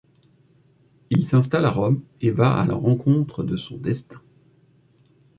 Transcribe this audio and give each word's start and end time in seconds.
Il 1.11 1.27
s'installe 1.27 1.63
à 1.63 1.69
Rome 1.69 2.01
et 2.21 2.31
va 2.31 2.55
à 2.59 2.65
la 2.65 2.73
rencontre 2.73 3.43
de 3.43 3.55
son 3.55 3.77
destin. 3.77 4.19